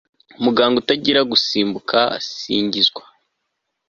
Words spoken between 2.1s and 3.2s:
singizwa